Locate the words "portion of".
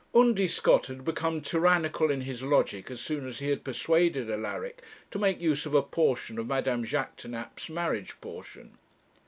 5.83-6.47